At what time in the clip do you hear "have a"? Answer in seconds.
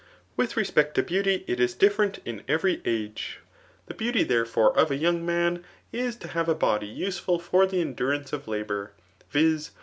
6.29-6.55